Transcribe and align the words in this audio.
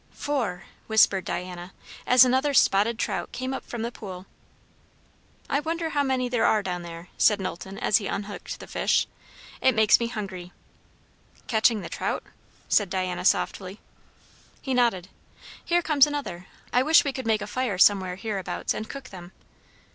"Four!" 0.09 0.63
whispered 0.87 1.25
Diana, 1.25 1.73
as 2.07 2.25
another 2.25 2.55
spotted 2.55 2.97
trout 2.97 3.31
came 3.31 3.53
up 3.53 3.63
from 3.63 3.83
the 3.83 3.91
pool. 3.91 4.25
"I 5.47 5.59
wonder 5.59 5.91
how 5.91 6.01
many 6.01 6.27
there 6.27 6.43
are 6.47 6.63
down 6.63 6.81
there?" 6.81 7.09
said 7.19 7.39
Knowlton 7.39 7.77
as 7.77 7.97
he 7.97 8.07
unhooked 8.07 8.59
the 8.59 8.65
fish. 8.65 9.05
"It 9.61 9.75
makes 9.75 9.99
me 9.99 10.07
hungry." 10.07 10.53
"Catching 11.45 11.81
the 11.81 11.87
trout?" 11.89 12.23
said 12.67 12.89
Diana 12.89 13.23
softly. 13.23 13.79
He 14.59 14.73
nodded. 14.73 15.07
"Here 15.63 15.83
comes 15.83 16.07
another. 16.07 16.47
I 16.73 16.81
wish 16.81 17.03
we 17.03 17.13
could 17.13 17.27
make 17.27 17.43
a 17.43 17.45
fire 17.45 17.77
somewhere 17.77 18.15
hereabouts 18.15 18.73
and 18.73 18.89
cook 18.89 19.09
them." 19.09 19.33